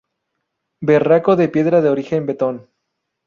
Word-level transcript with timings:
Verraco 0.81 1.35
de 1.35 1.47
piedra 1.47 1.79
de 1.81 1.89
origen 1.89 2.25
vetón. 2.25 2.67